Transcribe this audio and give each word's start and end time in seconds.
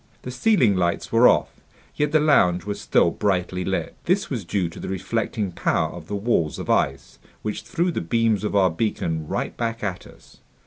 The 0.23 0.31
ceiling 0.31 0.75
lights 0.75 1.11
were 1.11 1.27
off, 1.27 1.61
yet 1.95 2.11
the 2.11 2.19
lounge 2.19 2.65
was 2.65 2.81
still 2.81 3.11
brightly 3.11 3.63
lit. 3.63 3.95
This 4.05 4.31
was 4.31 4.43
due 4.43 4.67
to 4.69 4.79
the 4.79 4.87
reflecting 4.89 5.51
power 5.51 5.91
of 5.91 6.07
the 6.07 6.15
walls 6.15 6.57
of 6.57 6.71
ice, 6.71 7.19
which 7.43 7.61
threw 7.61 7.91
the 7.91 8.01
beams 8.01 8.43
of 8.43 8.55
our 8.55 8.71
beacon 8.71 9.27
right 9.27 9.55
back 9.55 9.83
at 9.83 10.07
us. 10.07 10.37